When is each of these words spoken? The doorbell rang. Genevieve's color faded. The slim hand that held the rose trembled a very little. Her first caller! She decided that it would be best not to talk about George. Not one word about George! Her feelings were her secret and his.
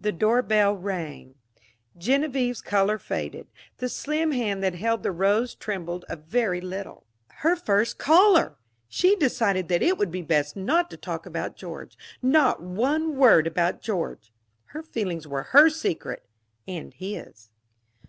The 0.00 0.12
doorbell 0.12 0.76
rang. 0.76 1.34
Genevieve's 1.98 2.60
color 2.62 2.96
faded. 2.96 3.48
The 3.78 3.88
slim 3.88 4.30
hand 4.30 4.62
that 4.62 4.76
held 4.76 5.02
the 5.02 5.10
rose 5.10 5.56
trembled 5.56 6.04
a 6.08 6.14
very 6.14 6.60
little. 6.60 7.06
Her 7.26 7.56
first 7.56 7.98
caller! 7.98 8.54
She 8.88 9.16
decided 9.16 9.66
that 9.66 9.82
it 9.82 9.98
would 9.98 10.12
be 10.12 10.22
best 10.22 10.54
not 10.54 10.90
to 10.90 10.96
talk 10.96 11.26
about 11.26 11.56
George. 11.56 11.98
Not 12.22 12.62
one 12.62 13.16
word 13.16 13.48
about 13.48 13.82
George! 13.82 14.32
Her 14.66 14.82
feelings 14.84 15.26
were 15.26 15.42
her 15.42 15.68
secret 15.68 16.24
and 16.68 16.94
his. 16.94 17.50